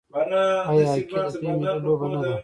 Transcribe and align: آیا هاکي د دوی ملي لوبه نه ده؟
آیا 0.69 0.87
هاکي 0.91 1.13
د 1.23 1.27
دوی 1.41 1.47
ملي 1.59 1.73
لوبه 1.83 2.07
نه 2.11 2.17
ده؟ 2.23 2.33